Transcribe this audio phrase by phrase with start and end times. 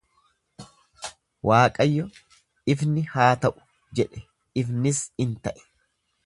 [1.49, 2.05] Waaqayyo,
[2.75, 3.55] "Ifni haa ta'u!"
[4.01, 4.25] jedhe;
[4.63, 5.67] ifnis in ta'e.